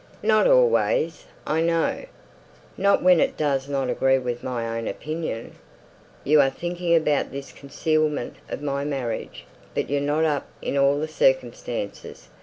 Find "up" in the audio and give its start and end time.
10.25-10.47